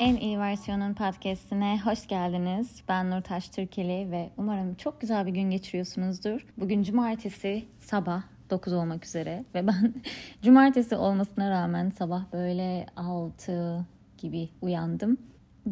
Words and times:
En 0.00 0.16
iyi 0.16 0.38
versiyonun 0.38 0.94
podcastine 0.94 1.80
hoş 1.84 2.06
geldiniz. 2.06 2.82
Ben 2.88 3.10
Nurtaş 3.10 3.48
Türkeli 3.48 4.10
ve 4.10 4.30
umarım 4.36 4.74
çok 4.74 5.00
güzel 5.00 5.26
bir 5.26 5.30
gün 5.30 5.50
geçiriyorsunuzdur. 5.50 6.46
Bugün 6.56 6.82
cumartesi 6.82 7.64
sabah 7.80 8.22
9 8.50 8.72
olmak 8.72 9.04
üzere 9.04 9.44
ve 9.54 9.66
ben 9.66 9.94
cumartesi 10.42 10.96
olmasına 10.96 11.50
rağmen 11.50 11.90
sabah 11.90 12.24
böyle 12.32 12.86
6 12.96 13.86
gibi 14.18 14.48
uyandım. 14.62 15.18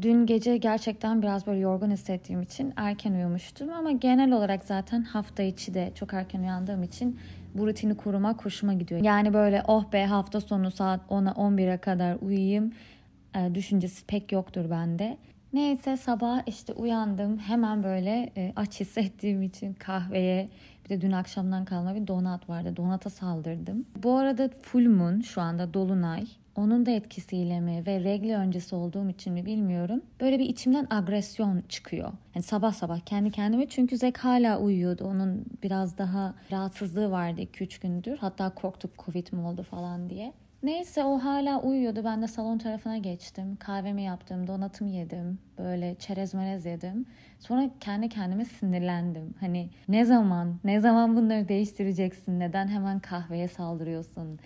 Dün 0.03 0.27
gece 0.27 0.57
gerçekten 0.57 1.23
biraz 1.23 1.47
böyle 1.47 1.61
yorgun 1.61 1.91
hissettiğim 1.91 2.43
için 2.43 2.73
erken 2.77 3.13
uyumuştum 3.13 3.73
ama 3.73 3.93
genel 3.93 4.33
olarak 4.33 4.65
zaten 4.65 5.03
hafta 5.03 5.43
içi 5.43 5.75
de 5.75 5.93
çok 5.95 6.15
erken 6.15 6.41
uyandığım 6.41 6.83
için 6.83 7.21
bu 7.55 7.67
rutini 7.67 7.97
kurmak 7.97 8.45
hoşuma 8.45 8.73
gidiyor. 8.73 9.01
Yani 9.03 9.35
böyle 9.35 9.63
oh 9.69 9.93
be 9.93 10.07
hafta 10.07 10.41
sonu 10.41 10.71
saat 10.71 11.01
10'a 11.11 11.31
11'e 11.31 11.79
kadar 11.79 12.17
uyuyayım 12.21 12.73
e, 13.37 13.55
düşüncesi 13.55 14.07
pek 14.07 14.33
yoktur 14.33 14.71
bende. 14.71 15.19
Neyse 15.53 15.97
sabah 15.97 16.43
işte 16.47 16.73
uyandım 16.73 17.39
hemen 17.39 17.83
böyle 17.83 18.33
e, 18.37 18.53
aç 18.57 18.81
hissettiğim 18.81 19.43
için 19.43 19.73
kahveye 19.75 20.49
bir 20.85 20.91
de 20.91 21.01
dün 21.01 21.13
akşamdan 21.13 21.65
kalma 21.65 21.95
bir 21.95 22.07
donat 22.07 22.49
vardı. 22.49 22.77
Donata 22.77 23.11
saldırdım. 23.11 23.87
Bu 23.97 24.17
arada 24.17 24.51
full 24.63 24.87
moon 24.87 25.21
şu 25.21 25.41
anda 25.41 25.75
dolunay. 25.75 26.27
Onun 26.57 26.87
da 26.87 26.91
etkisiyle 26.91 27.61
mi 27.61 27.83
ve 27.87 28.05
regle 28.05 28.37
öncesi 28.37 28.75
olduğum 28.75 29.09
için 29.09 29.33
mi 29.33 29.47
bilmiyorum. 29.47 30.03
Böyle 30.21 30.39
bir 30.39 30.45
içimden 30.45 30.87
agresyon 30.91 31.63
çıkıyor. 31.69 32.13
Yani 32.35 32.43
sabah 32.43 32.73
sabah 32.73 33.01
kendi 33.01 33.31
kendime 33.31 33.69
çünkü 33.69 33.99
Zek 33.99 34.19
hala 34.19 34.59
uyuyordu. 34.59 35.05
Onun 35.05 35.45
biraz 35.63 35.99
daha 35.99 36.35
rahatsızlığı 36.53 37.11
vardı 37.11 37.41
2-3 37.41 37.83
gündür. 37.83 38.19
Hatta 38.19 38.51
korktuk 38.51 38.99
Covid 38.99 39.33
mi 39.33 39.41
oldu 39.41 39.63
falan 39.63 40.11
diye. 40.11 40.33
Neyse 40.63 41.05
o 41.05 41.19
hala 41.19 41.61
uyuyordu. 41.61 42.05
Ben 42.05 42.23
de 42.23 42.27
salon 42.27 42.59
tarafına 42.59 42.99
geçtim. 42.99 43.57
Kahvemi 43.57 44.03
yaptım, 44.03 44.47
donatımı 44.47 44.91
yedim. 44.91 45.39
Böyle 45.59 45.95
çerez 45.99 46.35
melez 46.35 46.67
yedim. 46.67 47.07
Sonra 47.39 47.71
kendi 47.81 48.09
kendime 48.09 48.45
sinirlendim. 48.45 49.35
Hani 49.41 49.71
ne 49.89 50.05
zaman, 50.05 50.59
ne 50.65 50.81
zaman 50.81 51.17
bunları 51.17 51.49
değiştireceksin? 51.49 52.41
Neden 52.41 52.69
hemen 52.69 53.01
kahveye 53.01 53.49
saldırıyorsun? 53.49 54.39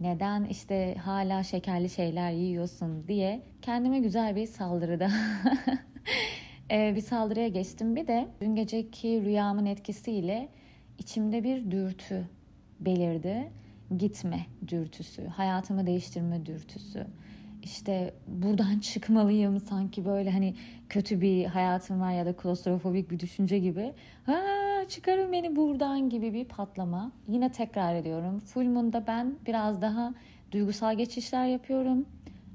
Neden 0.00 0.44
işte 0.44 0.94
hala 0.94 1.42
şekerli 1.42 1.90
şeyler 1.90 2.30
yiyorsun 2.30 3.08
diye 3.08 3.42
kendime 3.62 3.98
güzel 3.98 4.36
bir 4.36 4.46
saldırıda 4.46 5.10
ee, 6.70 6.92
bir 6.96 7.00
saldırıya 7.00 7.48
geçtim. 7.48 7.96
Bir 7.96 8.06
de 8.06 8.28
dün 8.40 8.54
geceki 8.54 9.22
rüyamın 9.24 9.66
etkisiyle 9.66 10.48
içimde 10.98 11.44
bir 11.44 11.70
dürtü 11.70 12.28
belirdi 12.80 13.50
gitme 13.98 14.46
dürtüsü, 14.68 15.26
hayatımı 15.26 15.86
değiştirme 15.86 16.46
dürtüsü. 16.46 17.06
İşte 17.62 18.14
buradan 18.26 18.78
çıkmalıyım 18.80 19.60
sanki 19.60 20.04
böyle 20.04 20.30
hani 20.30 20.54
kötü 20.88 21.20
bir 21.20 21.44
hayatım 21.44 22.00
var 22.00 22.12
ya 22.12 22.26
da 22.26 22.36
klostrofobik 22.36 23.10
bir 23.10 23.18
düşünce 23.18 23.58
gibi. 23.58 23.92
Ha 24.26 24.40
çıkarın 24.88 25.32
beni 25.32 25.56
buradan 25.56 26.10
gibi 26.10 26.34
bir 26.34 26.44
patlama. 26.44 27.12
Yine 27.28 27.52
tekrar 27.52 27.94
ediyorum. 27.94 28.38
Full 28.38 28.64
Moon'da 28.64 29.06
ben 29.06 29.34
biraz 29.46 29.82
daha 29.82 30.14
duygusal 30.52 30.94
geçişler 30.94 31.46
yapıyorum. 31.46 32.06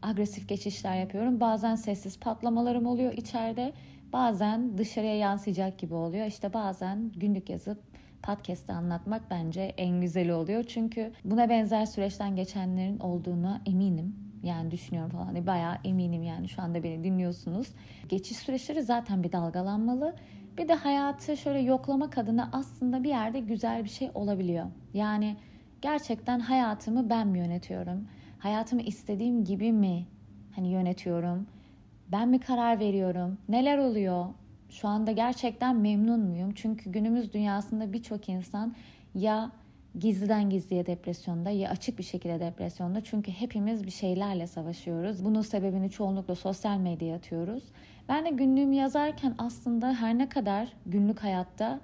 Agresif 0.02 0.50
geçişler 0.50 0.96
yapıyorum. 1.00 1.40
Bazen 1.40 1.76
sessiz 1.76 2.20
patlamalarım 2.20 2.86
oluyor 2.86 3.14
içeride. 3.14 3.74
Bazen 4.14 4.78
dışarıya 4.78 5.18
yansıyacak 5.18 5.78
gibi 5.78 5.94
oluyor. 5.94 6.26
İşte 6.26 6.54
bazen 6.54 7.12
günlük 7.16 7.50
yazıp 7.50 7.78
podcast'te 8.24 8.74
anlatmak 8.74 9.22
bence 9.30 9.62
en 9.62 10.02
güzeli 10.02 10.34
oluyor. 10.34 10.64
Çünkü 10.64 11.12
buna 11.26 11.50
benzer 11.50 11.86
süreçten 11.86 12.36
geçenlerin 12.36 13.00
olduğuna 13.00 13.62
eminim. 13.66 14.16
Yani 14.44 14.72
düşünüyorum 14.72 15.12
falan. 15.12 15.26
Hani 15.26 15.48
bayağı 15.48 15.78
eminim 15.84 16.24
yani 16.24 16.50
şu 16.50 16.62
anda 16.62 16.84
beni 16.84 17.04
dinliyorsunuz. 17.04 17.68
Geçiş 18.10 18.38
süreçleri 18.38 18.84
zaten 18.84 19.24
bir 19.24 19.32
dalgalanmalı. 19.32 20.16
Bir 20.58 20.68
de 20.68 20.74
hayatı 20.74 21.38
şöyle 21.38 21.60
yoklamak 21.60 22.18
adına 22.18 22.50
aslında 22.54 23.04
bir 23.04 23.10
yerde 23.10 23.40
güzel 23.40 23.84
bir 23.84 23.90
şey 23.90 24.12
olabiliyor. 24.14 24.66
Yani 24.94 25.38
gerçekten 25.82 26.40
hayatımı 26.40 27.10
ben 27.10 27.28
mi 27.28 27.40
yönetiyorum? 27.40 28.08
Hayatımı 28.40 28.82
istediğim 28.82 29.44
gibi 29.44 29.72
mi 29.72 30.06
hani 30.56 30.68
yönetiyorum? 30.68 31.48
Ben 32.12 32.30
mi 32.30 32.40
karar 32.40 32.80
veriyorum? 32.80 33.38
Neler 33.50 33.78
oluyor? 33.78 34.26
Şu 34.70 34.88
anda 34.88 35.12
gerçekten 35.12 35.76
memnun 35.76 36.20
muyum? 36.20 36.54
Çünkü 36.56 36.92
günümüz 36.92 37.34
dünyasında 37.34 37.94
birçok 37.94 38.30
insan 38.30 38.76
ya 39.16 39.52
gizliden 40.00 40.50
gizliye 40.50 40.86
depresyonda 40.86 41.50
ya 41.50 41.70
açık 41.70 41.98
bir 41.98 42.04
şekilde 42.04 42.40
depresyonda. 42.40 43.04
Çünkü 43.04 43.32
hepimiz 43.32 43.86
bir 43.86 43.92
şeylerle 43.92 44.48
savaşıyoruz. 44.48 45.26
Bunun 45.26 45.42
sebebini 45.42 45.92
çoğunlukla 45.92 46.36
sosyal 46.36 46.78
medyaya 46.78 47.16
atıyoruz. 47.16 47.64
Ben 48.10 48.26
de 48.26 48.30
günlüğümü 48.30 48.76
yazarken 48.76 49.36
aslında 49.38 49.94
her 49.94 50.18
ne 50.18 50.30
kadar 50.30 50.74
günlük 50.86 51.24
hayatta 51.24 51.80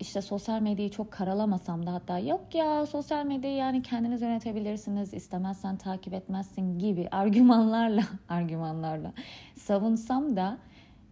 işte 0.00 0.22
sosyal 0.22 0.60
medyayı 0.60 0.90
çok 0.90 1.10
karalamasam 1.10 1.86
da 1.86 1.92
hatta 1.92 2.18
yok 2.18 2.54
ya 2.54 2.86
sosyal 2.86 3.26
medyayı 3.26 3.56
yani 3.56 3.82
kendiniz 3.82 4.22
yönetebilirsiniz 4.22 5.14
istemezsen 5.14 5.76
takip 5.76 6.14
etmezsin 6.14 6.78
gibi 6.78 7.08
argümanlarla 7.12 8.02
argümanlarla 8.28 9.12
savunsam 9.56 10.36
da 10.36 10.58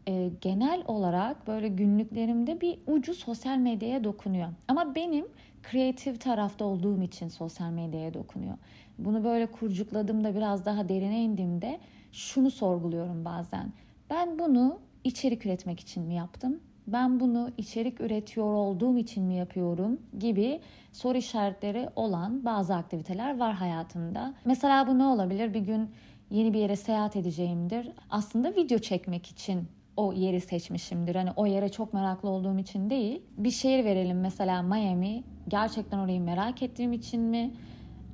e, 0.08 0.30
genel 0.40 0.82
olarak 0.86 1.46
böyle 1.46 1.68
günlüklerimde 1.68 2.60
bir 2.60 2.78
ucu 2.86 3.14
sosyal 3.14 3.56
medyaya 3.56 4.04
dokunuyor. 4.04 4.48
Ama 4.68 4.94
benim 4.94 5.26
kreatif 5.62 6.20
tarafta 6.20 6.64
olduğum 6.64 7.02
için 7.02 7.28
sosyal 7.28 7.70
medyaya 7.70 8.14
dokunuyor. 8.14 8.54
Bunu 8.98 9.24
böyle 9.24 9.46
kurcukladığımda 9.46 10.34
biraz 10.34 10.64
daha 10.64 10.88
derine 10.88 11.22
indiğimde 11.22 11.78
şunu 12.12 12.50
sorguluyorum 12.50 13.24
bazen. 13.24 13.72
Ben 14.10 14.38
bunu 14.38 14.78
içerik 15.04 15.46
üretmek 15.46 15.80
için 15.80 16.02
mi 16.02 16.14
yaptım? 16.14 16.60
Ben 16.86 17.20
bunu 17.20 17.50
içerik 17.56 18.00
üretiyor 18.00 18.46
olduğum 18.46 18.98
için 18.98 19.24
mi 19.24 19.34
yapıyorum 19.34 20.00
gibi 20.18 20.60
soru 20.92 21.18
işaretleri 21.18 21.88
olan 21.96 22.44
bazı 22.44 22.74
aktiviteler 22.74 23.38
var 23.38 23.54
hayatımda. 23.54 24.34
Mesela 24.44 24.86
bu 24.86 24.98
ne 24.98 25.04
olabilir? 25.04 25.54
Bir 25.54 25.60
gün 25.60 25.90
yeni 26.30 26.54
bir 26.54 26.58
yere 26.58 26.76
seyahat 26.76 27.16
edeceğimdir. 27.16 27.88
Aslında 28.10 28.54
video 28.54 28.78
çekmek 28.78 29.26
için 29.26 29.68
o 29.96 30.12
yeri 30.12 30.40
seçmişimdir. 30.40 31.14
Hani 31.14 31.30
o 31.36 31.46
yere 31.46 31.68
çok 31.68 31.94
meraklı 31.94 32.28
olduğum 32.28 32.58
için 32.58 32.90
değil. 32.90 33.22
Bir 33.38 33.50
şehir 33.50 33.84
verelim 33.84 34.20
mesela 34.20 34.62
Miami. 34.62 35.22
Gerçekten 35.48 35.98
orayı 35.98 36.20
merak 36.20 36.62
ettiğim 36.62 36.92
için 36.92 37.20
mi? 37.20 37.50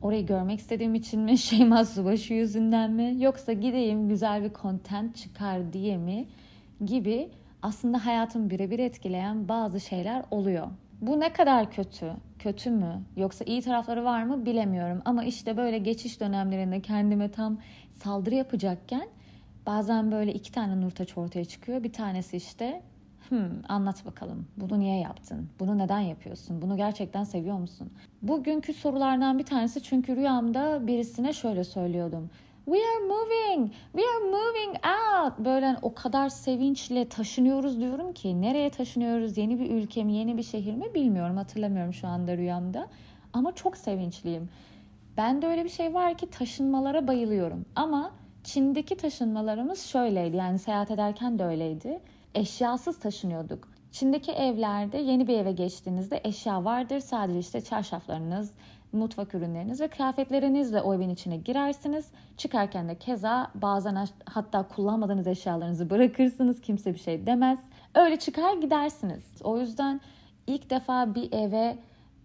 Orayı 0.02 0.26
görmek 0.26 0.60
istediğim 0.60 0.94
için 0.94 1.20
mi? 1.20 1.38
Şeyma 1.38 1.84
Subaşı 1.84 2.34
yüzünden 2.34 2.92
mi? 2.92 3.14
Yoksa 3.18 3.52
gideyim 3.52 4.08
güzel 4.08 4.44
bir 4.44 4.52
content 4.62 5.16
çıkar 5.16 5.72
diye 5.72 5.96
mi? 5.96 6.26
Gibi 6.84 7.28
aslında 7.62 8.06
hayatımı 8.06 8.50
birebir 8.50 8.78
etkileyen 8.78 9.48
bazı 9.48 9.80
şeyler 9.80 10.24
oluyor. 10.30 10.66
Bu 11.00 11.20
ne 11.20 11.32
kadar 11.32 11.70
kötü? 11.70 12.12
Kötü 12.38 12.70
mü? 12.70 13.02
Yoksa 13.16 13.44
iyi 13.44 13.62
tarafları 13.62 14.04
var 14.04 14.22
mı 14.22 14.46
bilemiyorum. 14.46 15.02
Ama 15.04 15.24
işte 15.24 15.56
böyle 15.56 15.78
geçiş 15.78 16.20
dönemlerinde 16.20 16.80
kendime 16.80 17.30
tam 17.30 17.58
saldırı 17.92 18.34
yapacakken 18.34 19.08
Bazen 19.66 20.12
böyle 20.12 20.32
iki 20.32 20.52
tane 20.52 20.80
Nurtaç 20.80 21.18
ortaya 21.18 21.44
çıkıyor. 21.44 21.82
Bir 21.82 21.92
tanesi 21.92 22.36
işte 22.36 22.82
hmm, 23.28 23.50
anlat 23.68 24.06
bakalım 24.06 24.46
bunu 24.56 24.80
niye 24.80 24.98
yaptın? 24.98 25.48
Bunu 25.60 25.78
neden 25.78 26.00
yapıyorsun? 26.00 26.62
Bunu 26.62 26.76
gerçekten 26.76 27.24
seviyor 27.24 27.58
musun? 27.58 27.90
Bugünkü 28.22 28.74
sorulardan 28.74 29.38
bir 29.38 29.44
tanesi 29.44 29.82
çünkü 29.82 30.16
rüyamda 30.16 30.86
birisine 30.86 31.32
şöyle 31.32 31.64
söylüyordum. 31.64 32.30
We 32.64 32.78
are 32.78 33.06
moving, 33.06 33.72
we 33.92 34.02
are 34.02 34.24
moving 34.30 34.76
out. 34.76 35.46
Böyle 35.46 35.66
hani 35.66 35.78
o 35.82 35.94
kadar 35.94 36.28
sevinçle 36.28 37.08
taşınıyoruz 37.08 37.80
diyorum 37.80 38.12
ki 38.12 38.40
nereye 38.40 38.70
taşınıyoruz? 38.70 39.38
Yeni 39.38 39.60
bir 39.60 39.70
ülke 39.70 40.04
mi, 40.04 40.12
yeni 40.12 40.36
bir 40.36 40.42
şehir 40.42 40.74
mi 40.74 40.94
bilmiyorum. 40.94 41.36
Hatırlamıyorum 41.36 41.92
şu 41.92 42.08
anda 42.08 42.36
rüyamda. 42.36 42.88
Ama 43.32 43.54
çok 43.54 43.76
sevinçliyim. 43.76 44.48
Ben 45.16 45.42
de 45.42 45.46
öyle 45.46 45.64
bir 45.64 45.68
şey 45.68 45.94
var 45.94 46.18
ki 46.18 46.30
taşınmalara 46.30 47.06
bayılıyorum. 47.06 47.64
Ama 47.76 48.10
Çin'deki 48.44 48.96
taşınmalarımız 48.96 49.86
şöyleydi 49.86 50.36
yani 50.36 50.58
seyahat 50.58 50.90
ederken 50.90 51.38
de 51.38 51.44
öyleydi. 51.44 52.00
Eşyasız 52.34 52.98
taşınıyorduk. 52.98 53.68
Çin'deki 53.92 54.32
evlerde 54.32 54.98
yeni 54.98 55.28
bir 55.28 55.38
eve 55.38 55.52
geçtiğinizde 55.52 56.20
eşya 56.24 56.64
vardır. 56.64 57.00
Sadece 57.00 57.38
işte 57.38 57.60
çarşaflarınız, 57.60 58.52
mutfak 58.92 59.34
ürünleriniz 59.34 59.80
ve 59.80 59.88
kıyafetlerinizle 59.88 60.80
o 60.80 60.94
evin 60.94 61.10
içine 61.10 61.36
girersiniz. 61.36 62.06
Çıkarken 62.36 62.88
de 62.88 62.98
keza 62.98 63.50
bazen 63.54 64.08
hatta 64.24 64.68
kullanmadığınız 64.68 65.26
eşyalarınızı 65.26 65.90
bırakırsınız. 65.90 66.60
Kimse 66.60 66.94
bir 66.94 66.98
şey 66.98 67.26
demez. 67.26 67.58
Öyle 67.94 68.18
çıkar 68.18 68.56
gidersiniz. 68.56 69.24
O 69.44 69.58
yüzden 69.58 70.00
ilk 70.46 70.70
defa 70.70 71.14
bir 71.14 71.32
eve 71.32 71.76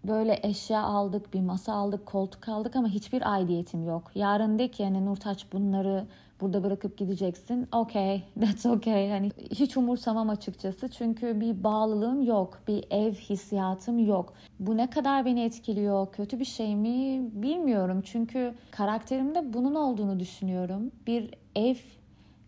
böyle 0.04 0.40
eşya 0.42 0.82
aldık, 0.82 1.34
bir 1.34 1.40
masa 1.40 1.72
aldık, 1.72 2.06
koltuk 2.06 2.48
aldık 2.48 2.76
ama 2.76 2.88
hiçbir 2.88 3.32
aidiyetim 3.32 3.86
yok. 3.86 4.10
Yarın 4.14 4.58
de 4.58 4.68
ki 4.68 4.82
yani 4.82 5.06
Nurtaç 5.06 5.52
bunları 5.52 6.06
burada 6.40 6.64
bırakıp 6.64 6.98
gideceksin. 6.98 7.68
Okay, 7.72 8.22
that's 8.40 8.66
okay. 8.66 9.10
Hani 9.10 9.30
hiç 9.50 9.76
umursamam 9.76 10.30
açıkçası. 10.30 10.88
Çünkü 10.88 11.40
bir 11.40 11.64
bağlılığım 11.64 12.22
yok. 12.22 12.58
Bir 12.68 12.84
ev 12.90 13.14
hissiyatım 13.14 13.98
yok. 13.98 14.34
Bu 14.60 14.76
ne 14.76 14.90
kadar 14.90 15.24
beni 15.24 15.44
etkiliyor? 15.44 16.12
Kötü 16.12 16.40
bir 16.40 16.44
şey 16.44 16.76
mi? 16.76 17.20
Bilmiyorum. 17.32 18.02
Çünkü 18.04 18.54
karakterimde 18.70 19.52
bunun 19.52 19.74
olduğunu 19.74 20.20
düşünüyorum. 20.20 20.90
Bir 21.06 21.30
ev 21.56 21.76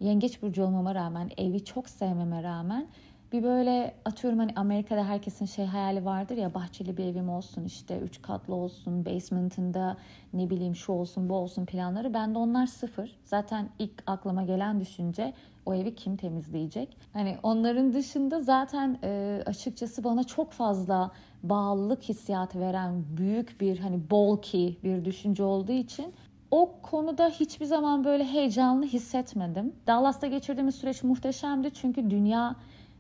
yengeç 0.00 0.42
burcu 0.42 0.64
olmama 0.64 0.94
rağmen, 0.94 1.30
evi 1.38 1.64
çok 1.64 1.88
sevmeme 1.88 2.42
rağmen 2.42 2.86
bir 3.32 3.42
böyle 3.42 3.94
atıyorum 4.04 4.38
hani 4.38 4.52
Amerika'da 4.56 5.04
herkesin 5.04 5.46
şey 5.46 5.66
hayali 5.66 6.04
vardır 6.04 6.36
ya 6.36 6.54
bahçeli 6.54 6.96
bir 6.96 7.04
evim 7.04 7.28
olsun 7.28 7.64
işte 7.64 7.98
üç 7.98 8.22
katlı 8.22 8.54
olsun 8.54 9.06
basement'ında 9.06 9.96
ne 10.32 10.50
bileyim 10.50 10.76
şu 10.76 10.92
olsun 10.92 11.28
bu 11.28 11.34
olsun 11.34 11.66
planları. 11.66 12.14
Bende 12.14 12.38
onlar 12.38 12.66
sıfır. 12.66 13.16
Zaten 13.24 13.68
ilk 13.78 14.02
aklıma 14.06 14.42
gelen 14.42 14.80
düşünce 14.80 15.32
o 15.66 15.74
evi 15.74 15.94
kim 15.94 16.16
temizleyecek? 16.16 16.96
Hani 17.12 17.36
onların 17.42 17.92
dışında 17.92 18.40
zaten 18.40 18.98
e, 19.04 19.42
açıkçası 19.46 20.04
bana 20.04 20.24
çok 20.24 20.52
fazla 20.52 21.10
bağlılık 21.42 22.02
hissiyatı 22.02 22.60
veren 22.60 23.04
büyük 23.16 23.60
bir 23.60 23.78
hani 23.78 24.10
bulky 24.10 24.68
bir 24.84 25.04
düşünce 25.04 25.42
olduğu 25.42 25.72
için 25.72 26.14
o 26.50 26.72
konuda 26.82 27.28
hiçbir 27.28 27.66
zaman 27.66 28.04
böyle 28.04 28.24
heyecanlı 28.24 28.86
hissetmedim. 28.86 29.72
Dallas'ta 29.86 30.26
geçirdiğimiz 30.26 30.74
süreç 30.74 31.02
muhteşemdi 31.02 31.70
çünkü 31.74 32.10
dünya 32.10 32.56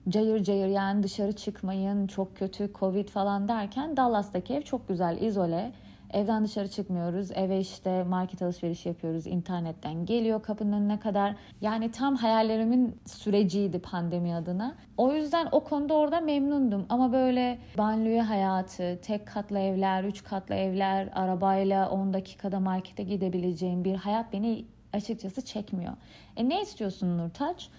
cayır 0.08 0.44
cayır 0.44 0.66
yani 0.66 1.02
dışarı 1.02 1.32
çıkmayın 1.32 2.06
çok 2.06 2.36
kötü 2.36 2.70
covid 2.74 3.08
falan 3.08 3.48
derken 3.48 3.96
Dallas'taki 3.96 4.54
ev 4.54 4.62
çok 4.62 4.88
güzel 4.88 5.20
izole. 5.20 5.72
Evden 6.12 6.44
dışarı 6.44 6.68
çıkmıyoruz. 6.68 7.30
Eve 7.30 7.60
işte 7.60 8.04
market 8.04 8.42
alışverişi 8.42 8.88
yapıyoruz. 8.88 9.26
internetten 9.26 10.06
geliyor 10.06 10.42
kapının 10.42 10.72
önüne 10.72 11.00
kadar. 11.00 11.36
Yani 11.60 11.90
tam 11.90 12.16
hayallerimin 12.16 12.96
süreciydi 13.06 13.78
pandemi 13.78 14.34
adına. 14.34 14.74
O 14.96 15.12
yüzden 15.12 15.48
o 15.52 15.64
konuda 15.64 15.94
orada 15.94 16.20
memnundum. 16.20 16.86
Ama 16.88 17.12
böyle 17.12 17.58
banliyö 17.78 18.22
hayatı, 18.22 18.98
tek 19.02 19.26
katlı 19.26 19.58
evler, 19.58 20.04
üç 20.04 20.24
katlı 20.24 20.54
evler, 20.54 21.08
arabayla 21.14 21.90
10 21.90 22.12
dakikada 22.12 22.60
markete 22.60 23.02
gidebileceğim 23.02 23.84
bir 23.84 23.94
hayat 23.94 24.32
beni 24.32 24.64
açıkçası 24.92 25.44
çekmiyor. 25.44 25.92
E 26.36 26.48
ne 26.48 26.62
istiyorsun 26.62 27.18
Nurtaç? 27.18 27.70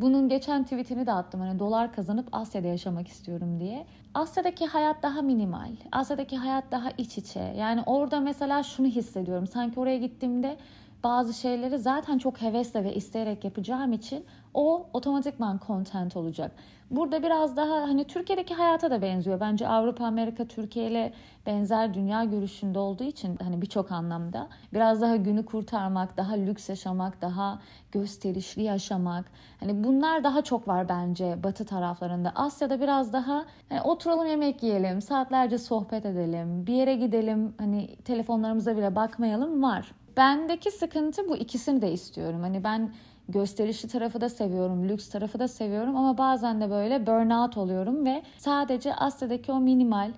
Bunun 0.00 0.28
geçen 0.28 0.64
tweetini 0.64 1.06
de 1.06 1.12
attım 1.12 1.40
hani 1.40 1.58
dolar 1.58 1.92
kazanıp 1.92 2.28
Asya'da 2.32 2.66
yaşamak 2.66 3.08
istiyorum 3.08 3.60
diye. 3.60 3.86
Asya'daki 4.14 4.66
hayat 4.66 5.02
daha 5.02 5.22
minimal. 5.22 5.70
Asya'daki 5.92 6.36
hayat 6.36 6.64
daha 6.70 6.90
iç 6.98 7.18
içe. 7.18 7.40
Yani 7.40 7.82
orada 7.86 8.20
mesela 8.20 8.62
şunu 8.62 8.86
hissediyorum. 8.86 9.46
Sanki 9.46 9.80
oraya 9.80 9.98
gittiğimde 9.98 10.56
bazı 11.04 11.34
şeyleri 11.34 11.78
zaten 11.78 12.18
çok 12.18 12.42
hevesle 12.42 12.84
ve 12.84 12.94
isteyerek 12.94 13.44
yapacağım 13.44 13.92
için 13.92 14.24
o 14.54 14.86
otomatikman 14.92 15.60
content 15.66 16.16
olacak. 16.16 16.52
Burada 16.90 17.22
biraz 17.22 17.56
daha 17.56 17.74
hani 17.82 18.04
Türkiye'deki 18.04 18.54
hayata 18.54 18.90
da 18.90 19.02
benziyor. 19.02 19.40
Bence 19.40 19.68
Avrupa, 19.68 20.04
Amerika, 20.06 20.44
Türkiye 20.44 20.90
ile 20.90 21.12
benzer 21.46 21.94
dünya 21.94 22.24
görüşünde 22.24 22.78
olduğu 22.78 23.04
için 23.04 23.38
hani 23.42 23.62
birçok 23.62 23.92
anlamda 23.92 24.48
biraz 24.72 25.00
daha 25.00 25.16
günü 25.16 25.44
kurtarmak, 25.44 26.16
daha 26.16 26.34
lüks 26.34 26.68
yaşamak, 26.68 27.22
daha 27.22 27.58
gösterişli 27.92 28.62
yaşamak. 28.62 29.24
Hani 29.60 29.84
bunlar 29.84 30.24
daha 30.24 30.42
çok 30.42 30.68
var 30.68 30.88
bence 30.88 31.42
batı 31.44 31.64
taraflarında. 31.64 32.32
Asya'da 32.34 32.80
biraz 32.80 33.12
daha 33.12 33.44
hani 33.68 33.82
oturalım 33.82 34.26
yemek 34.26 34.62
yiyelim, 34.62 35.02
saatlerce 35.02 35.58
sohbet 35.58 36.06
edelim, 36.06 36.66
bir 36.66 36.74
yere 36.74 36.94
gidelim, 36.94 37.54
hani 37.58 37.96
telefonlarımıza 37.96 38.76
bile 38.76 38.96
bakmayalım 38.96 39.62
var. 39.62 39.92
Bendeki 40.18 40.70
sıkıntı 40.70 41.28
bu 41.28 41.36
ikisini 41.36 41.82
de 41.82 41.92
istiyorum. 41.92 42.40
Hani 42.40 42.64
ben 42.64 42.92
gösterişli 43.28 43.88
tarafı 43.88 44.20
da 44.20 44.28
seviyorum, 44.28 44.88
lüks 44.88 45.08
tarafı 45.08 45.38
da 45.38 45.48
seviyorum 45.48 45.96
ama 45.96 46.18
bazen 46.18 46.60
de 46.60 46.70
böyle 46.70 47.06
burnout 47.06 47.56
oluyorum 47.56 48.06
ve 48.06 48.22
sadece 48.38 48.94
Asya'daki 48.94 49.52
o 49.52 49.60
minimal, 49.60 50.12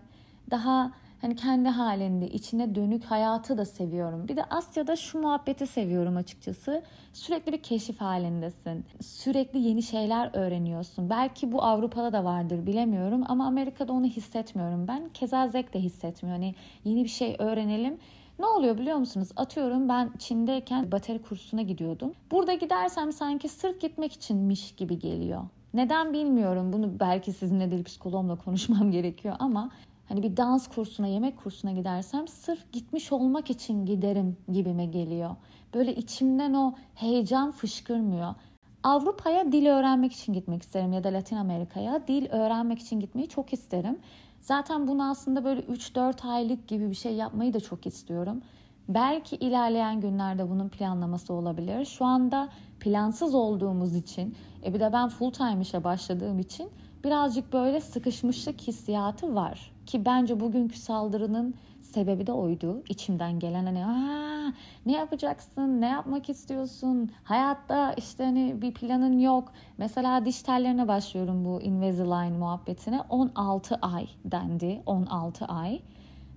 daha 0.51 0.93
hani 1.21 1.37
kendi 1.37 1.69
halinde 1.69 2.29
içine 2.29 2.75
dönük 2.75 3.05
hayatı 3.05 3.59
da 3.59 3.65
seviyorum. 3.65 4.29
Bir 4.29 4.37
de 4.37 4.45
Asya'da 4.45 4.97
şu 4.97 5.19
muhabbeti 5.19 5.67
seviyorum 5.67 6.17
açıkçası. 6.17 6.83
Sürekli 7.13 7.53
bir 7.53 7.63
keşif 7.63 8.01
halindesin. 8.01 8.85
Sürekli 9.01 9.59
yeni 9.59 9.83
şeyler 9.83 10.31
öğreniyorsun. 10.33 11.11
Belki 11.11 11.53
bu 11.53 11.63
Avrupa'da 11.63 12.13
da 12.13 12.25
vardır 12.25 12.67
bilemiyorum 12.67 13.25
ama 13.29 13.47
Amerika'da 13.47 13.93
onu 13.93 14.07
hissetmiyorum 14.07 14.89
ben. 14.89 15.09
Keza 15.15 15.49
Zek 15.49 15.75
de 15.75 15.79
hissetmiyor. 15.79 16.37
Hani 16.37 16.55
yeni 16.85 17.05
bir 17.05 17.09
şey 17.09 17.37
öğrenelim 17.39 17.99
ne 18.41 18.47
oluyor 18.47 18.79
biliyor 18.79 18.97
musunuz? 18.97 19.29
Atıyorum 19.37 19.89
ben 19.89 20.13
Çin'deyken 20.19 20.93
bateri 20.93 21.23
kursuna 21.23 21.63
gidiyordum. 21.63 22.13
Burada 22.31 22.55
gidersem 22.55 23.13
sanki 23.13 23.49
sırf 23.49 23.81
gitmek 23.81 24.13
içinmiş 24.13 24.73
gibi 24.73 24.99
geliyor. 24.99 25.43
Neden 25.75 26.13
bilmiyorum. 26.13 26.73
Bunu 26.73 27.01
belki 27.01 27.33
sizinle 27.33 27.71
değil 27.71 27.85
psikoloğumla 27.85 28.37
konuşmam 28.37 28.91
gerekiyor 28.93 29.37
ama 29.39 29.71
hani 30.09 30.23
bir 30.23 30.37
dans 30.37 30.69
kursuna, 30.69 31.07
yemek 31.07 31.39
kursuna 31.43 31.73
gidersem 31.73 32.29
sırf 32.29 32.73
gitmiş 32.73 33.13
olmak 33.13 33.51
için 33.51 33.87
giderim 33.87 34.37
gibime 34.53 34.87
geliyor. 34.87 35.31
Böyle 35.75 35.95
içimden 35.95 36.55
o 36.55 36.75
heyecan 36.95 37.51
fışkırmıyor. 37.51 38.35
Avrupa'ya 38.83 39.53
dil 39.53 39.67
öğrenmek 39.67 40.13
için 40.13 40.33
gitmek 40.33 40.63
isterim 40.63 40.93
ya 40.93 41.05
da 41.05 41.09
Latin 41.13 41.37
Amerika'ya 41.37 42.07
dil 42.09 42.31
öğrenmek 42.31 42.79
için 42.79 43.01
gitmeyi 43.01 43.29
çok 43.29 43.53
isterim. 43.53 43.99
Zaten 44.41 44.89
bunu 44.89 45.11
aslında 45.11 45.45
böyle 45.45 45.61
3-4 45.61 46.29
aylık 46.29 46.69
gibi 46.69 46.91
bir 46.91 46.95
şey 46.95 47.15
yapmayı 47.15 47.55
da 47.55 47.61
çok 47.61 47.87
istiyorum. 47.87 48.43
Belki 48.89 49.37
ilerleyen 49.37 50.01
günlerde 50.01 50.51
bunun 50.51 50.69
planlaması 50.69 51.33
olabilir. 51.33 51.85
Şu 51.85 52.05
anda 52.05 52.49
plansız 52.81 53.35
olduğumuz 53.35 53.97
için, 53.97 54.35
e 54.65 54.75
bir 54.75 54.81
de 54.81 54.93
ben 54.93 55.09
full 55.09 55.31
time 55.31 55.63
işe 55.63 55.85
başladığım 55.85 56.39
için 56.39 56.71
birazcık 57.05 57.53
böyle 57.53 57.81
sıkışmışlık 57.81 58.61
hissiyatı 58.61 59.35
var. 59.35 59.73
Ki 59.87 60.05
bence 60.05 60.41
bugünkü 60.41 60.79
saldırının 60.79 61.55
sebebi 61.91 62.27
de 62.27 62.33
oydu. 62.33 62.83
İçimden 62.89 63.39
gelen 63.39 63.67
hani 63.67 63.87
Aa, 63.87 64.53
ne 64.87 64.93
yapacaksın, 64.93 65.81
ne 65.81 65.89
yapmak 65.89 66.31
istiyorsun, 66.31 67.11
hayatta 67.25 67.93
işte 67.93 68.25
hani 68.25 68.63
bir 68.63 68.75
planın 68.75 69.19
yok. 69.19 69.53
Mesela 69.79 70.25
diş 70.25 70.43
tellerine 70.43 70.89
başlıyorum 70.89 71.45
bu 71.45 71.63
Invisalign 71.63 72.33
muhabbetine. 72.33 73.01
16 73.09 73.75
ay 73.83 74.07
dendi, 74.25 74.83
16 74.87 75.45
ay. 75.45 75.81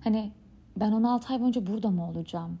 Hani 0.04 0.30
ben 0.76 0.92
16 0.92 1.32
ay 1.32 1.40
boyunca 1.40 1.66
burada 1.66 1.90
mı 1.90 2.08
olacağım? 2.08 2.58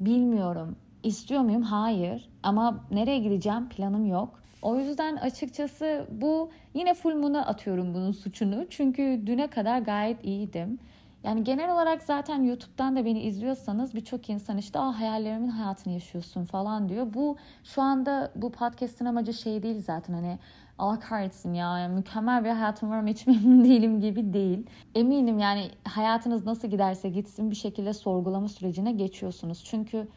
Bilmiyorum. 0.00 0.76
İstiyor 1.02 1.40
muyum? 1.42 1.62
Hayır. 1.62 2.28
Ama 2.42 2.84
nereye 2.90 3.18
gideceğim? 3.18 3.68
Planım 3.68 4.06
yok. 4.06 4.42
O 4.62 4.76
yüzden 4.76 5.16
açıkçası 5.16 6.06
bu 6.10 6.50
yine 6.74 6.94
full 6.94 7.14
moon'a 7.14 7.46
atıyorum 7.46 7.94
bunun 7.94 8.12
suçunu. 8.12 8.66
Çünkü 8.70 9.22
düne 9.26 9.46
kadar 9.46 9.78
gayet 9.78 10.24
iyiydim. 10.24 10.78
Yani 11.24 11.44
genel 11.44 11.72
olarak 11.72 12.02
zaten 12.02 12.42
YouTube'dan 12.42 12.96
da 12.96 13.04
beni 13.04 13.22
izliyorsanız 13.22 13.94
birçok 13.94 14.30
insan 14.30 14.58
işte 14.58 14.78
ah 14.78 15.00
hayallerimin 15.00 15.48
hayatını 15.48 15.92
yaşıyorsun 15.92 16.44
falan 16.44 16.88
diyor. 16.88 17.14
Bu 17.14 17.36
şu 17.64 17.82
anda 17.82 18.32
bu 18.36 18.52
podcast'ın 18.52 19.04
amacı 19.04 19.32
şey 19.32 19.62
değil 19.62 19.82
zaten 19.82 20.14
hani 20.14 20.38
Allah 20.78 21.00
kahretsin 21.00 21.54
ya 21.54 21.88
mükemmel 21.88 22.44
bir 22.44 22.50
hayatım 22.50 22.90
var 22.90 22.98
ama 22.98 23.08
hiç 23.08 23.26
memnun 23.26 23.64
değilim 23.64 24.00
gibi 24.00 24.32
değil. 24.32 24.66
Eminim 24.94 25.38
yani 25.38 25.70
hayatınız 25.84 26.46
nasıl 26.46 26.68
giderse 26.68 27.08
gitsin 27.08 27.50
bir 27.50 27.56
şekilde 27.56 27.92
sorgulama 27.92 28.48
sürecine 28.48 28.92
geçiyorsunuz. 28.92 29.64
Çünkü 29.64 30.08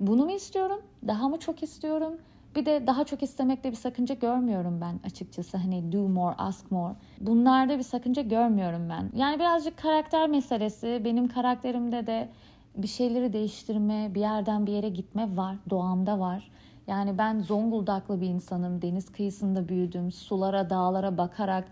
bunu 0.00 0.24
mu 0.24 0.32
istiyorum? 0.32 0.82
Daha 1.06 1.28
mı 1.28 1.38
çok 1.38 1.62
istiyorum? 1.62 2.14
Bir 2.56 2.66
de 2.66 2.86
daha 2.86 3.04
çok 3.04 3.22
istemekte 3.22 3.70
bir 3.70 3.76
sakınca 3.76 4.14
görmüyorum 4.14 4.80
ben 4.80 5.00
açıkçası. 5.06 5.56
Hani 5.56 5.92
do 5.92 6.08
more, 6.08 6.34
ask 6.38 6.70
more. 6.70 6.94
Bunlarda 7.20 7.78
bir 7.78 7.82
sakınca 7.82 8.22
görmüyorum 8.22 8.88
ben. 8.90 9.10
Yani 9.16 9.38
birazcık 9.38 9.76
karakter 9.76 10.28
meselesi. 10.28 11.02
Benim 11.04 11.28
karakterimde 11.28 12.06
de 12.06 12.28
bir 12.76 12.88
şeyleri 12.88 13.32
değiştirme, 13.32 14.14
bir 14.14 14.20
yerden 14.20 14.66
bir 14.66 14.72
yere 14.72 14.88
gitme 14.88 15.36
var. 15.36 15.56
Doğamda 15.70 16.18
var. 16.18 16.50
Yani 16.86 17.18
ben 17.18 17.40
Zonguldaklı 17.40 18.20
bir 18.20 18.26
insanım. 18.26 18.82
Deniz 18.82 19.12
kıyısında 19.12 19.68
büyüdüm. 19.68 20.12
Sulara, 20.12 20.70
dağlara 20.70 21.18
bakarak 21.18 21.64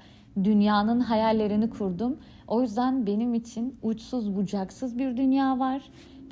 dünyanın 0.45 1.01
hayallerini 1.01 1.71
kurdum. 1.71 2.19
O 2.49 2.63
yüzden 2.63 3.07
benim 3.07 3.35
için 3.35 3.79
uçsuz 3.83 4.37
bucaksız 4.37 4.99
bir 4.99 5.17
dünya 5.17 5.59
var 5.59 5.83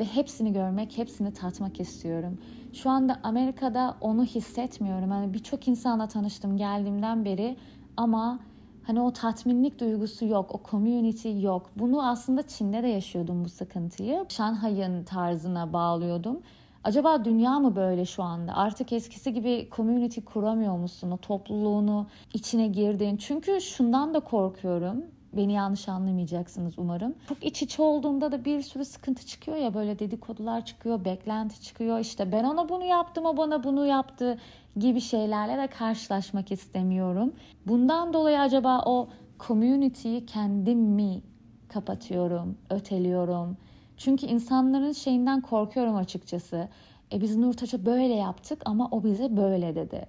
ve 0.01 0.05
hepsini 0.05 0.53
görmek, 0.53 0.99
hepsini 0.99 1.33
tatmak 1.33 1.81
istiyorum. 1.81 2.39
Şu 2.83 2.91
anda 2.91 3.21
Amerika'da 3.23 3.97
onu 4.01 4.25
hissetmiyorum. 4.25 5.11
Hani 5.11 5.35
birçok 5.35 5.69
insanla 5.69 6.09
tanıştım 6.09 6.57
geldiğimden 6.57 7.25
beri 7.25 7.57
ama 7.97 8.39
hani 8.83 9.01
o 9.01 9.13
tatminlik 9.13 9.81
duygusu 9.81 10.25
yok, 10.25 10.55
o 10.55 10.71
community 10.71 11.41
yok. 11.41 11.71
Bunu 11.77 12.09
aslında 12.09 12.43
Çin'de 12.43 12.83
de 12.83 12.87
yaşıyordum 12.87 13.45
bu 13.45 13.49
sıkıntıyı. 13.49 14.25
Şanghay'ın 14.29 15.05
tarzına 15.05 15.73
bağlıyordum. 15.73 16.41
Acaba 16.85 17.25
dünya 17.25 17.59
mı 17.59 17.77
böyle 17.77 18.05
şu 18.05 18.23
anda? 18.23 18.53
Artık 18.57 18.93
eskisi 18.93 19.33
gibi 19.33 19.69
community 19.77 20.21
kuramıyor 20.21 20.77
musun? 20.77 21.11
O 21.11 21.17
topluluğunu 21.17 22.07
içine 22.35 22.67
girdin. 22.67 23.17
Çünkü 23.17 23.61
şundan 23.61 24.15
da 24.15 24.21
korkuyorum. 24.21 25.05
Beni 25.33 25.53
yanlış 25.53 25.89
anlamayacaksınız 25.89 26.79
umarım. 26.79 27.15
Çok 27.29 27.45
iç 27.45 27.63
içe 27.63 27.83
olduğumda 27.83 28.33
da 28.33 28.45
bir 28.45 28.63
sürü 28.63 28.85
sıkıntı 28.85 29.27
çıkıyor 29.27 29.57
ya 29.57 29.75
böyle 29.75 29.99
dedikodular 29.99 30.65
çıkıyor, 30.65 31.05
beklenti 31.05 31.63
çıkıyor. 31.63 31.99
İşte 31.99 32.33
ben 32.33 32.45
ona 32.45 32.69
bunu 32.69 32.85
yaptım, 32.85 33.25
o 33.25 33.37
bana 33.37 33.65
bunu 33.65 33.87
yaptı 33.87 34.39
gibi 34.77 35.01
şeylerle 35.01 35.59
de 35.59 35.67
karşılaşmak 35.67 36.53
istemiyorum. 36.53 37.33
Bundan 37.67 38.13
dolayı 38.13 38.41
acaba 38.41 38.83
o 38.87 39.09
community'yi 39.47 40.27
kendim 40.27 40.79
mi 40.79 41.23
kapatıyorum, 41.69 42.59
öteliyorum? 42.71 43.57
Çünkü 43.97 44.27
insanların 44.27 44.93
şeyinden 44.93 45.41
korkuyorum 45.41 45.97
açıkçası. 45.97 46.69
E 47.13 47.21
biz 47.21 47.37
Nurtaç'a 47.37 47.87
böyle 47.87 48.15
yaptık 48.15 48.63
ama 48.65 48.89
o 48.91 49.05
bize 49.05 49.37
böyle 49.37 49.75
dedi. 49.75 50.07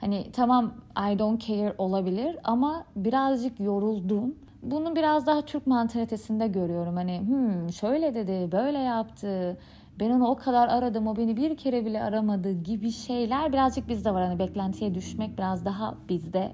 Hani 0.00 0.26
tamam 0.32 0.74
I 1.12 1.18
don't 1.18 1.46
care 1.46 1.74
olabilir 1.78 2.36
ama 2.44 2.84
birazcık 2.96 3.60
yoruldum. 3.60 4.34
Bunu 4.62 4.96
biraz 4.96 5.26
daha 5.26 5.42
Türk 5.44 5.66
mantalitesinde 5.66 6.46
görüyorum. 6.46 6.96
Hani 6.96 7.20
hmm, 7.20 7.72
şöyle 7.72 8.14
dedi, 8.14 8.52
böyle 8.52 8.78
yaptı. 8.78 9.58
Ben 10.00 10.10
onu 10.10 10.26
o 10.28 10.36
kadar 10.36 10.68
aradım, 10.68 11.06
o 11.06 11.16
beni 11.16 11.36
bir 11.36 11.56
kere 11.56 11.84
bile 11.86 12.02
aramadı 12.02 12.52
gibi 12.52 12.90
şeyler 12.92 13.52
birazcık 13.52 13.88
bizde 13.88 14.14
var. 14.14 14.24
Hani 14.26 14.38
beklentiye 14.38 14.94
düşmek 14.94 15.38
biraz 15.38 15.64
daha 15.64 15.94
bizde 16.08 16.52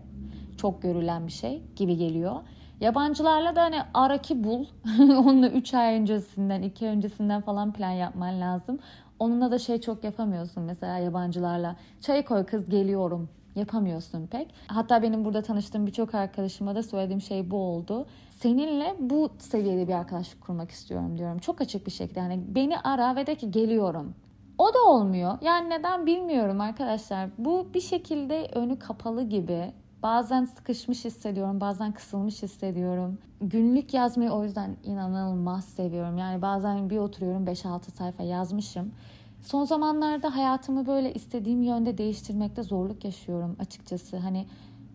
çok 0.57 0.83
görülen 0.83 1.27
bir 1.27 1.33
şey 1.33 1.63
gibi 1.77 1.97
geliyor. 1.97 2.37
Yabancılarla 2.81 3.57
da 3.57 3.63
hani 3.63 3.77
ara 3.95 4.19
ki 4.19 4.45
bul. 4.45 4.65
Onunla 4.99 5.49
3 5.49 5.75
ay 5.75 5.95
öncesinden, 5.95 6.63
2 6.63 6.87
öncesinden 6.87 7.41
falan 7.41 7.73
plan 7.73 7.91
yapman 7.91 8.41
lazım. 8.41 8.79
Onunla 9.19 9.51
da 9.51 9.59
şey 9.59 9.81
çok 9.81 10.05
yapamıyorsun 10.05 10.63
mesela 10.63 10.99
yabancılarla. 10.99 11.77
Çay 12.01 12.25
koy 12.25 12.47
kız 12.47 12.69
geliyorum 12.69 13.29
yapamıyorsun 13.59 14.27
pek. 14.27 14.55
Hatta 14.67 15.03
benim 15.03 15.25
burada 15.25 15.43
tanıştığım 15.43 15.87
birçok 15.87 16.15
arkadaşıma 16.15 16.75
da 16.75 16.83
söylediğim 16.83 17.21
şey 17.21 17.51
bu 17.51 17.57
oldu. 17.57 18.07
Seninle 18.31 18.97
bu 18.99 19.31
seviyede 19.39 19.89
bir 19.89 19.95
arkadaşlık 19.95 20.41
kurmak 20.41 20.71
istiyorum 20.71 21.19
diyorum. 21.19 21.39
Çok 21.39 21.61
açık 21.61 21.87
bir 21.87 21.91
şekilde 21.91 22.21
yani 22.21 22.41
beni 22.49 22.79
ara 22.79 23.17
ve 23.17 23.27
de 23.27 23.35
ki 23.35 23.51
geliyorum. 23.51 24.15
O 24.59 24.75
da 24.75 24.79
olmuyor. 24.87 25.39
Yani 25.41 25.71
neden 25.71 26.07
bilmiyorum 26.07 26.61
arkadaşlar. 26.61 27.29
Bu 27.39 27.67
bir 27.75 27.81
şekilde 27.81 28.51
önü 28.55 28.79
kapalı 28.79 29.23
gibi. 29.23 29.73
Bazen 30.03 30.45
sıkışmış 30.45 31.05
hissediyorum, 31.05 31.61
bazen 31.61 31.93
kısılmış 31.93 32.43
hissediyorum. 32.43 33.19
Günlük 33.41 33.95
yazmayı 33.95 34.31
o 34.31 34.45
yüzden 34.45 34.77
inanılmaz 34.85 35.65
seviyorum. 35.65 36.19
Yani 36.19 36.43
bazen 36.43 36.91
bir 36.91 36.99
oturuyorum 36.99 37.45
5-6 37.45 37.91
sayfa 37.91 38.23
yazmışım. 38.23 38.93
Son 39.43 39.65
zamanlarda 39.65 40.37
hayatımı 40.37 40.87
böyle 40.87 41.15
istediğim 41.15 41.63
yönde 41.63 41.99
değiştirmekte 41.99 42.63
zorluk 42.63 43.05
yaşıyorum 43.05 43.57
açıkçası. 43.61 44.17
Hani 44.17 44.47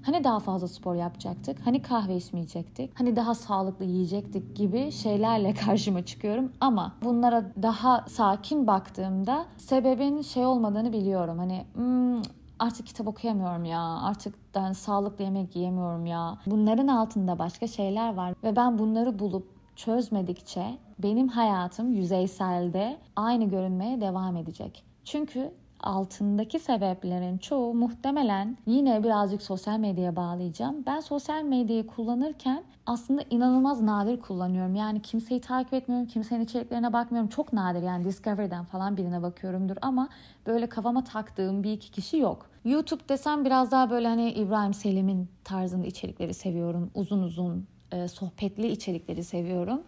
hani 0.04 0.24
daha 0.24 0.40
fazla 0.40 0.68
spor 0.68 0.96
yapacaktık, 0.96 1.58
hani 1.66 1.82
kahve 1.82 2.16
içmeyecektik, 2.16 3.00
hani 3.00 3.16
daha 3.16 3.36
sağlıklı 3.36 3.86
yiyecektik 3.86 4.56
gibi 4.56 4.92
şeylerle 4.92 5.54
karşıma 5.66 6.06
çıkıyorum. 6.06 6.52
Ama 6.62 6.96
bunlara 7.04 7.52
daha 7.62 8.06
sakin 8.08 8.68
baktığımda 8.68 9.46
sebebin 9.58 10.22
şey 10.22 10.46
olmadığını 10.46 10.94
biliyorum. 10.94 11.38
Hani 11.38 11.66
hmm, 11.74 12.22
artık 12.60 12.88
kitap 12.88 13.08
okuyamıyorum 13.08 13.66
ya, 13.66 13.82
artık 13.82 14.36
ben 14.56 14.74
sağlıklı 14.74 15.24
yemek 15.24 15.56
yiyemiyorum 15.56 16.06
ya. 16.06 16.38
Bunların 16.46 16.88
altında 16.88 17.40
başka 17.40 17.68
şeyler 17.68 18.14
var 18.14 18.34
ve 18.44 18.56
ben 18.56 18.80
bunları 18.80 19.20
bulup 19.20 19.48
çözmedikçe 19.76 20.78
benim 21.03 21.27
hayatım 21.27 21.93
yüzeyselde 21.93 22.98
aynı 23.15 23.50
görünmeye 23.50 24.01
devam 24.01 24.38
edecek. 24.38 24.83
Çünkü 25.05 25.51
altındaki 25.83 26.60
sebeplerin 26.60 27.38
çoğu 27.38 27.74
muhtemelen 27.74 28.57
yine 28.65 29.03
birazcık 29.03 29.41
sosyal 29.41 29.79
medyaya 29.79 30.15
bağlayacağım. 30.15 30.83
Ben 30.86 31.00
sosyal 31.00 31.43
medyayı 31.43 31.88
kullanırken 31.88 32.63
aslında 32.86 33.22
inanılmaz 33.29 33.81
nadir 33.81 34.22
kullanıyorum. 34.22 34.75
Yani 34.75 35.01
kimseyi 35.01 35.41
takip 35.41 35.74
etmiyorum, 35.74 36.07
kimsenin 36.07 36.43
içeriklerine 36.43 36.93
bakmıyorum. 36.93 37.29
Çok 37.29 37.53
nadir 37.53 37.81
yani 37.81 38.05
Discovery'den 38.05 38.65
falan 38.65 38.98
birine 38.98 39.22
bakıyorumdur 39.22 39.77
ama 39.81 40.10
böyle 40.48 40.67
kafama 40.69 41.03
taktığım 41.03 41.63
bir 41.63 41.72
iki 41.72 41.91
kişi 41.91 42.17
yok. 42.17 42.50
YouTube 42.65 43.10
desem 43.10 43.45
biraz 43.45 43.72
daha 43.72 43.89
böyle 43.89 44.07
hani 44.07 44.31
İbrahim 44.31 44.74
Selim'in 44.74 45.29
tarzında 45.43 45.86
içerikleri 45.86 46.33
seviyorum. 46.33 46.91
Uzun 46.95 47.24
uzun 47.24 47.67
e, 47.91 48.07
sohbetli 48.07 48.67
içerikleri 48.67 49.24
seviyorum 49.24 49.81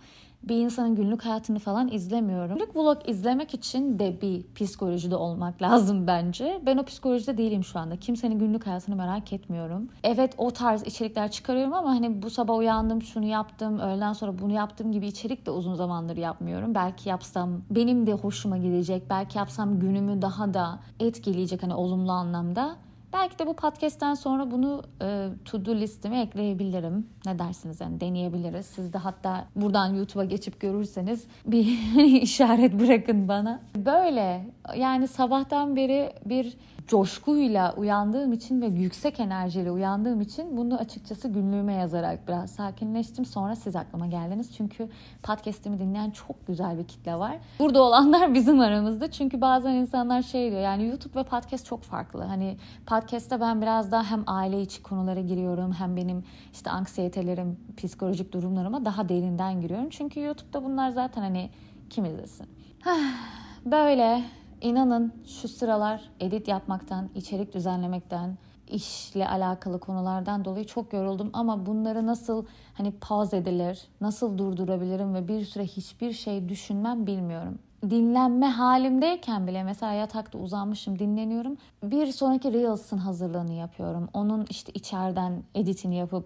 bir 0.47 0.55
insanın 0.55 0.95
günlük 0.95 1.25
hayatını 1.25 1.59
falan 1.59 1.87
izlemiyorum. 1.91 2.57
Günlük 2.57 2.75
vlog 2.75 3.09
izlemek 3.09 3.53
için 3.53 3.99
de 3.99 4.21
bir 4.21 4.45
psikolojide 4.55 5.15
olmak 5.15 5.61
lazım 5.61 6.07
bence. 6.07 6.61
Ben 6.65 6.77
o 6.77 6.83
psikolojide 6.83 7.37
değilim 7.37 7.63
şu 7.63 7.79
anda. 7.79 7.97
Kimsenin 7.97 8.39
günlük 8.39 8.67
hayatını 8.67 8.95
merak 8.95 9.33
etmiyorum. 9.33 9.89
Evet 10.03 10.33
o 10.37 10.51
tarz 10.51 10.83
içerikler 10.83 11.31
çıkarıyorum 11.31 11.73
ama 11.73 11.89
hani 11.89 12.21
bu 12.21 12.29
sabah 12.29 12.57
uyandım 12.57 13.01
şunu 13.01 13.25
yaptım, 13.25 13.79
öğleden 13.79 14.13
sonra 14.13 14.39
bunu 14.39 14.53
yaptım 14.53 14.91
gibi 14.91 15.07
içerik 15.07 15.45
de 15.45 15.51
uzun 15.51 15.75
zamandır 15.75 16.17
yapmıyorum. 16.17 16.75
Belki 16.75 17.09
yapsam 17.09 17.61
benim 17.69 18.07
de 18.07 18.13
hoşuma 18.13 18.57
gidecek. 18.57 19.09
Belki 19.09 19.37
yapsam 19.37 19.79
günümü 19.79 20.21
daha 20.21 20.53
da 20.53 20.79
etkileyecek 20.99 21.63
hani 21.63 21.73
olumlu 21.73 22.11
anlamda. 22.11 22.75
Belki 23.15 23.39
de 23.39 23.47
bu 23.47 23.55
podcast'ten 23.55 24.13
sonra 24.13 24.51
bunu 24.51 24.83
e, 25.01 25.29
to 25.45 25.65
do 25.65 25.75
listeme 25.75 26.21
ekleyebilirim. 26.21 27.07
Ne 27.25 27.39
dersiniz 27.39 27.81
yani 27.81 27.99
deneyebiliriz. 27.99 28.65
Siz 28.65 28.93
de 28.93 28.97
hatta 28.97 29.45
buradan 29.55 29.93
YouTube'a 29.93 30.25
geçip 30.25 30.59
görürseniz 30.59 31.27
bir 31.45 31.65
işaret 32.21 32.79
bırakın 32.79 33.27
bana. 33.27 33.61
Böyle 33.75 34.45
yani 34.75 35.07
sabahtan 35.07 35.75
beri 35.75 36.13
bir 36.25 36.57
coşkuyla 36.87 37.73
uyandığım 37.77 38.33
için 38.33 38.61
ve 38.61 38.65
yüksek 38.65 39.19
enerjiyle 39.19 39.71
uyandığım 39.71 40.21
için 40.21 40.57
bunu 40.57 40.77
açıkçası 40.77 41.27
günlüğüme 41.27 41.73
yazarak 41.73 42.27
biraz 42.27 42.51
sakinleştim. 42.51 43.25
Sonra 43.25 43.55
siz 43.55 43.75
aklıma 43.75 44.07
geldiniz. 44.07 44.53
Çünkü 44.57 44.89
podcast'imi 45.23 45.79
dinleyen 45.79 46.11
çok 46.11 46.47
güzel 46.47 46.77
bir 46.77 46.83
kitle 46.83 47.15
var. 47.15 47.37
Burada 47.59 47.81
olanlar 47.81 48.33
bizim 48.33 48.59
aramızda. 48.59 49.11
Çünkü 49.11 49.41
bazen 49.41 49.71
insanlar 49.71 50.21
şey 50.21 50.51
diyor 50.51 50.61
yani 50.61 50.85
YouTube 50.85 51.19
ve 51.19 51.23
podcast 51.23 51.65
çok 51.65 51.81
farklı. 51.81 52.23
Hani 52.23 52.57
podcast'te 52.85 53.41
ben 53.41 53.61
biraz 53.61 53.91
daha 53.91 54.03
hem 54.03 54.23
aile 54.27 54.61
içi 54.61 54.83
konulara 54.83 55.19
giriyorum 55.21 55.71
hem 55.71 55.95
benim 55.95 56.23
işte 56.53 56.71
anksiyetelerim, 56.71 57.57
psikolojik 57.77 58.33
durumlarıma 58.33 58.85
daha 58.85 59.09
derinden 59.09 59.61
giriyorum. 59.61 59.89
Çünkü 59.89 60.19
YouTube'da 60.19 60.63
bunlar 60.63 60.89
zaten 60.89 61.21
hani 61.21 61.49
kim 61.89 62.05
izlesin? 62.05 62.47
Böyle 63.65 64.23
İnanın 64.65 65.13
şu 65.25 65.47
sıralar 65.47 66.01
edit 66.19 66.47
yapmaktan, 66.47 67.09
içerik 67.15 67.53
düzenlemekten, 67.53 68.37
işle 68.67 69.27
alakalı 69.27 69.79
konulardan 69.79 70.45
dolayı 70.45 70.65
çok 70.65 70.93
yoruldum 70.93 71.29
ama 71.33 71.65
bunları 71.65 72.07
nasıl 72.07 72.45
hani 72.73 72.91
pause 72.91 73.37
edilir, 73.37 73.87
nasıl 74.01 74.37
durdurabilirim 74.37 75.13
ve 75.13 75.27
bir 75.27 75.45
süre 75.45 75.63
hiçbir 75.63 76.11
şey 76.11 76.49
düşünmem 76.49 77.07
bilmiyorum. 77.07 77.59
Dinlenme 77.89 78.47
halimdeyken 78.47 79.47
bile 79.47 79.63
mesela 79.63 79.93
yatakta 79.93 80.37
uzanmışım 80.37 80.99
dinleniyorum. 80.99 81.57
Bir 81.83 82.07
sonraki 82.07 82.53
Reels'ın 82.53 82.97
hazırlığını 82.97 83.53
yapıyorum. 83.53 84.09
Onun 84.13 84.45
işte 84.49 84.71
içeriden 84.75 85.43
editini 85.55 85.95
yapıp 85.95 86.25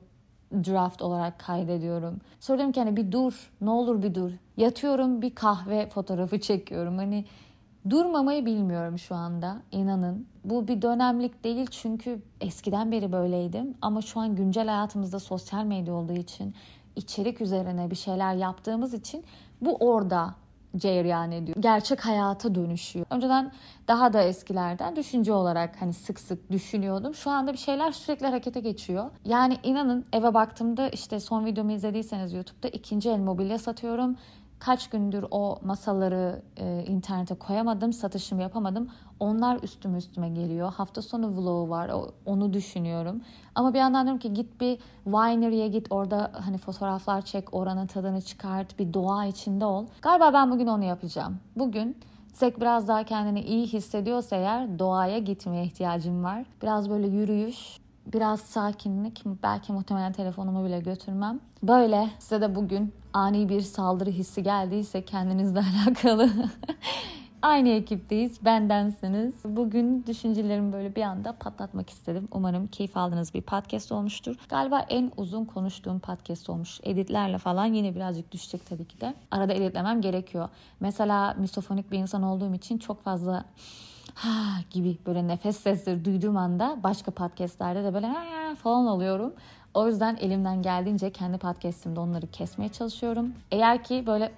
draft 0.54 1.02
olarak 1.02 1.40
kaydediyorum. 1.40 2.22
Sonra 2.40 2.72
ki 2.72 2.80
hani 2.80 2.98
bir 2.98 3.12
dur, 3.12 3.52
ne 3.62 3.70
olur 3.70 4.04
bir 4.04 4.16
dur. 4.16 4.32
Yatıyorum 4.58 5.22
bir 5.22 5.36
kahve 5.36 5.90
fotoğrafı 5.90 6.40
çekiyorum. 6.40 6.98
Hani 6.98 7.26
Durmamayı 7.90 8.46
bilmiyorum 8.46 9.00
şu 9.00 9.16
anda 9.16 9.62
inanın. 9.72 10.28
Bu 10.44 10.68
bir 10.68 10.82
dönemlik 10.82 11.44
değil 11.44 11.68
çünkü 11.72 12.22
eskiden 12.42 12.92
beri 12.92 13.12
böyleydim 13.12 13.74
ama 13.82 14.02
şu 14.02 14.20
an 14.20 14.36
güncel 14.36 14.68
hayatımızda 14.68 15.20
sosyal 15.20 15.64
medya 15.64 15.94
olduğu 15.94 16.14
için 16.14 16.56
içerik 16.96 17.42
üzerine 17.42 17.92
bir 17.92 17.96
şeyler 17.96 18.36
yaptığımız 18.36 18.94
için 18.94 19.24
bu 19.62 19.76
orada 19.76 20.36
cereyan 20.78 21.32
ediyor. 21.32 21.58
Gerçek 21.60 22.06
hayata 22.06 22.56
dönüşüyor. 22.56 23.06
Önceden 23.10 23.52
daha 23.88 24.14
da 24.14 24.22
eskilerden 24.22 24.96
düşünce 24.96 25.34
olarak 25.34 25.82
hani 25.82 25.94
sık 25.94 26.20
sık 26.20 26.52
düşünüyordum. 26.52 27.16
Şu 27.16 27.30
anda 27.30 27.54
bir 27.54 27.58
şeyler 27.58 27.92
sürekli 27.92 28.28
harekete 28.28 28.60
geçiyor. 28.60 29.10
Yani 29.26 29.58
inanın 29.64 30.06
eve 30.14 30.34
baktığımda 30.34 30.90
işte 30.90 31.20
son 31.20 31.46
videomu 31.46 31.72
izlediyseniz 31.72 32.34
YouTube'da 32.34 32.68
ikinci 32.68 33.10
el 33.10 33.20
mobilya 33.20 33.60
satıyorum 33.60 34.16
Kaç 34.60 34.90
gündür 34.90 35.26
o 35.32 35.60
masaları 35.64 36.42
e, 36.58 36.84
internete 36.88 37.36
koyamadım, 37.36 37.94
satışımı 37.94 38.42
yapamadım. 38.42 38.90
Onlar 39.20 39.64
üstüme 39.64 39.98
üstüme 39.98 40.30
geliyor. 40.30 40.74
Hafta 40.74 41.02
sonu 41.02 41.28
vlogu 41.38 41.70
var, 41.70 41.92
onu 42.26 42.54
düşünüyorum. 42.54 43.22
Ama 43.56 43.74
bir 43.74 43.80
yandan 43.80 44.06
diyorum 44.06 44.20
ki 44.20 44.34
git 44.34 44.62
bir 44.62 44.80
winery'e 45.04 45.68
git, 45.68 45.88
orada 45.90 46.32
hani 46.46 46.58
fotoğraflar 46.58 47.22
çek, 47.22 47.54
oranın 47.54 47.88
tadını 47.88 48.22
çıkart, 48.22 48.80
bir 48.80 48.94
doğa 48.94 49.26
içinde 49.26 49.66
ol. 49.66 49.86
Galiba 50.02 50.34
ben 50.34 50.52
bugün 50.52 50.68
onu 50.68 50.84
yapacağım. 50.84 51.40
Bugün 51.56 51.98
Zek 52.34 52.62
biraz 52.62 52.88
daha 52.88 53.04
kendini 53.04 53.42
iyi 53.42 53.68
hissediyorsa 53.68 54.36
eğer 54.36 54.80
doğaya 54.80 55.20
gitmeye 55.20 55.66
ihtiyacım 55.66 56.24
var. 56.24 56.46
Biraz 56.62 56.90
böyle 56.90 57.08
yürüyüş, 57.08 57.78
biraz 58.14 58.40
sakinlik, 58.42 59.24
belki 59.44 59.74
muhtemelen 59.74 60.14
telefonumu 60.14 60.66
bile 60.66 60.80
götürmem. 60.80 61.40
Böyle 61.64 62.10
size 62.20 62.42
de 62.42 62.56
bugün 62.56 62.94
ani 63.14 63.50
bir 63.50 63.62
saldırı 63.62 64.10
hissi 64.10 64.44
geldiyse 64.44 65.06
kendinizle 65.06 65.60
alakalı 65.86 66.30
Aynı 67.42 67.70
ekipteyiz, 67.70 68.46
bendensiniz. 68.46 69.34
Bugün 69.46 70.06
düşüncelerimi 70.08 70.74
böyle 70.74 70.96
bir 70.96 71.02
anda 71.02 71.32
patlatmak 71.32 71.90
istedim. 71.90 72.28
Umarım 72.32 72.68
keyif 72.68 72.98
aldığınız 72.98 73.34
bir 73.34 73.42
podcast 73.42 73.92
olmuştur. 73.92 74.36
Galiba 74.50 74.86
en 74.90 75.12
uzun 75.18 75.46
konuştuğum 75.46 76.00
podcast 76.00 76.50
olmuş. 76.50 76.80
Editlerle 76.84 77.38
falan 77.38 77.66
yine 77.66 77.96
birazcık 77.96 78.32
düşecek 78.32 78.66
tabii 78.66 78.86
ki 78.86 79.02
de. 79.02 79.14
Arada 79.32 79.54
editlemem 79.54 80.02
gerekiyor. 80.02 80.50
Mesela 80.80 81.34
misofonik 81.34 81.92
bir 81.92 81.98
insan 81.98 82.24
olduğum 82.24 82.54
için 82.54 82.78
çok 82.78 83.04
fazla 83.04 83.46
ha 84.16 84.62
gibi 84.70 84.98
böyle 85.06 85.28
nefes 85.28 85.60
sesleri 85.60 86.06
duyduğum 86.06 86.38
anda 86.38 86.78
başka 86.84 87.12
podcastlerde 87.12 87.84
de 87.84 87.94
böyle 87.94 88.08
ha 88.08 88.56
falan 88.56 88.88
oluyorum. 88.88 89.34
O 89.74 89.88
yüzden 89.88 90.16
elimden 90.16 90.62
geldiğince 90.62 91.12
kendi 91.12 91.38
podcastimde 91.38 92.00
onları 92.00 92.28
kesmeye 92.28 92.70
çalışıyorum. 92.70 93.34
Eğer 93.52 93.84
ki 93.84 94.04
böyle 94.08 94.32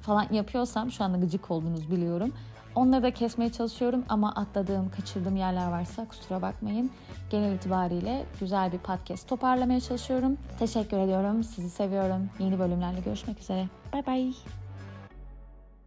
falan 0.00 0.26
yapıyorsam 0.32 0.90
şu 0.90 1.04
anda 1.04 1.18
gıcık 1.18 1.50
olduğunuzu 1.50 1.90
biliyorum. 1.90 2.32
Onları 2.74 3.02
da 3.02 3.10
kesmeye 3.10 3.52
çalışıyorum 3.52 4.04
ama 4.08 4.34
atladığım, 4.34 4.90
kaçırdığım 4.90 5.36
yerler 5.36 5.70
varsa 5.70 6.08
kusura 6.08 6.42
bakmayın. 6.42 6.90
Genel 7.30 7.54
itibariyle 7.54 8.26
güzel 8.40 8.72
bir 8.72 8.78
podcast 8.78 9.28
toparlamaya 9.28 9.80
çalışıyorum. 9.80 10.38
Teşekkür 10.58 10.98
ediyorum. 10.98 11.44
Sizi 11.44 11.70
seviyorum. 11.70 12.30
Yeni 12.38 12.58
bölümlerle 12.58 13.00
görüşmek 13.00 13.40
üzere. 13.40 13.68
Bay 13.92 14.06
bay. 14.06 14.32